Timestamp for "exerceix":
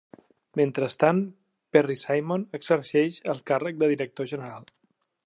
2.61-3.21